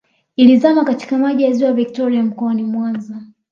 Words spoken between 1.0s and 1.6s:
maji ya